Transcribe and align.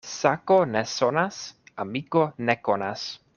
Sako 0.09 0.55
ne 0.69 0.81
sonas, 0.93 1.37
amiko 1.85 2.25
ne 2.49 2.57
konas. 2.69 3.07